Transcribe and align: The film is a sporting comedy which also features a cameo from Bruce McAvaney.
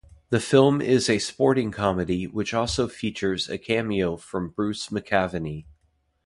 The 0.31 0.39
film 0.39 0.81
is 0.81 1.07
a 1.11 1.19
sporting 1.19 1.69
comedy 1.69 2.25
which 2.25 2.55
also 2.55 2.87
features 2.87 3.47
a 3.47 3.59
cameo 3.59 4.17
from 4.17 4.49
Bruce 4.49 4.87
McAvaney. 4.89 5.65